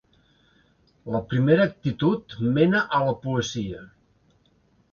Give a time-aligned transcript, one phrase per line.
[1.15, 3.87] La primera actitud mena a la poesia.